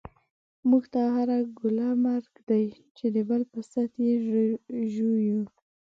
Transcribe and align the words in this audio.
موږ 0.69 0.83
ته 0.93 1.01
هره 1.15 1.37
ګوله 1.57 1.89
مرګ 2.05 2.33
دی، 2.49 2.65
چی 2.95 3.05
دبل 3.15 3.41
په 3.51 3.59
ست 3.71 3.91
یی 4.05 4.13
ژوویو 4.93 5.41